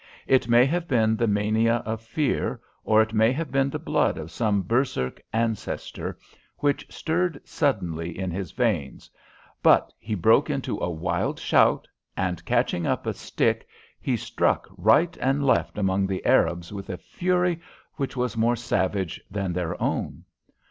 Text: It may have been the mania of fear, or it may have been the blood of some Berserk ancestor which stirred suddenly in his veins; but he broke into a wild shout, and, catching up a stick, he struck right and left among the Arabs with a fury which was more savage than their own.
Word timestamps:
It 0.25 0.47
may 0.47 0.65
have 0.65 0.87
been 0.87 1.15
the 1.15 1.27
mania 1.27 1.75
of 1.85 2.01
fear, 2.01 2.59
or 2.83 3.03
it 3.03 3.13
may 3.13 3.31
have 3.33 3.51
been 3.51 3.69
the 3.69 3.77
blood 3.77 4.17
of 4.17 4.31
some 4.31 4.63
Berserk 4.63 5.21
ancestor 5.31 6.17
which 6.57 6.91
stirred 6.91 7.39
suddenly 7.45 8.17
in 8.17 8.31
his 8.31 8.51
veins; 8.51 9.11
but 9.61 9.93
he 9.99 10.15
broke 10.15 10.49
into 10.49 10.79
a 10.79 10.89
wild 10.89 11.37
shout, 11.37 11.87
and, 12.17 12.43
catching 12.45 12.87
up 12.87 13.05
a 13.05 13.13
stick, 13.13 13.67
he 13.99 14.17
struck 14.17 14.67
right 14.75 15.15
and 15.21 15.45
left 15.45 15.77
among 15.77 16.07
the 16.07 16.25
Arabs 16.25 16.73
with 16.73 16.89
a 16.89 16.97
fury 16.97 17.61
which 17.97 18.17
was 18.17 18.35
more 18.35 18.55
savage 18.55 19.21
than 19.29 19.53
their 19.53 19.79
own. 19.79 20.23